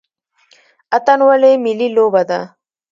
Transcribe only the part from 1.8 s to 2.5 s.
لوبه ده؟